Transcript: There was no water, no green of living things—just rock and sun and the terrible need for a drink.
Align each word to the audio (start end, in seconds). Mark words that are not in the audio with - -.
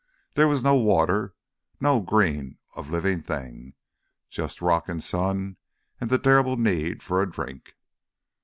There 0.33 0.47
was 0.47 0.63
no 0.63 0.73
water, 0.73 1.35
no 1.79 2.01
green 2.01 2.57
of 2.75 2.89
living 2.89 3.21
things—just 3.21 4.59
rock 4.59 4.89
and 4.89 5.03
sun 5.03 5.57
and 5.99 6.09
the 6.09 6.17
terrible 6.17 6.57
need 6.57 7.03
for 7.03 7.21
a 7.21 7.29
drink. 7.31 7.75